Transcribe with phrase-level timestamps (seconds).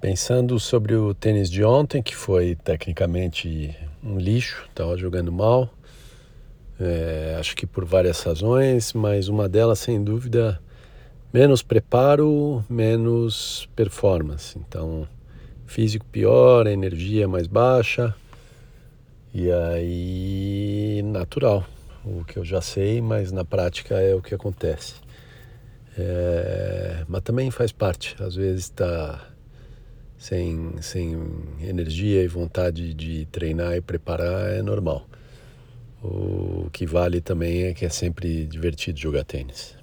[0.00, 5.68] Pensando sobre o tênis de ontem, que foi tecnicamente um lixo, estava jogando mal,
[6.80, 10.58] é, acho que por várias razões, mas uma delas, sem dúvida,
[11.30, 14.58] menos preparo, menos performance.
[14.58, 15.06] Então,
[15.66, 18.14] físico pior, energia mais baixa,
[19.34, 21.62] e aí, natural,
[22.06, 24.94] o que eu já sei, mas na prática é o que acontece.
[25.98, 29.30] É, mas também faz parte, às vezes está
[30.20, 31.16] sem, sem
[31.62, 35.08] energia e vontade de treinar e preparar é normal.
[36.02, 39.79] O que vale também é que é sempre divertido jogar tênis.